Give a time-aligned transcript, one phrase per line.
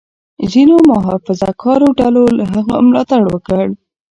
[0.51, 3.63] ځینو محافظه کارو ډلو له هغه ملاتړ وکړ.